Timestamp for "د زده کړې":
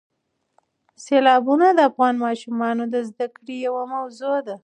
2.93-3.55